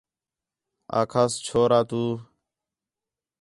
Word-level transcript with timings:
آکھاس 0.99 1.33
چھورا 1.45 1.79
تو 1.89 2.03